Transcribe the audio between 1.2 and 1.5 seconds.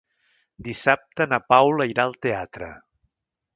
na